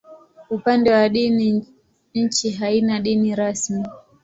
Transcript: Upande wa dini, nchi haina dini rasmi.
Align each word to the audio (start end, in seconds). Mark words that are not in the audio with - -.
Upande 0.49 0.91
wa 0.93 1.09
dini, 1.09 1.67
nchi 2.13 2.49
haina 2.51 2.99
dini 2.99 3.35
rasmi. 3.35 3.87